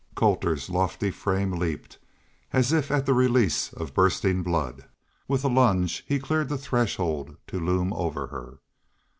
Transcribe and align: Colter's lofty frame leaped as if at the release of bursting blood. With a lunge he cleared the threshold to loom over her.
Colter's 0.15 0.67
lofty 0.67 1.11
frame 1.11 1.51
leaped 1.51 1.99
as 2.53 2.73
if 2.73 2.89
at 2.89 3.05
the 3.05 3.13
release 3.13 3.71
of 3.73 3.93
bursting 3.93 4.41
blood. 4.41 4.85
With 5.27 5.43
a 5.45 5.47
lunge 5.47 6.03
he 6.07 6.17
cleared 6.17 6.49
the 6.49 6.57
threshold 6.57 7.37
to 7.45 7.59
loom 7.59 7.93
over 7.93 8.25
her. 8.25 8.57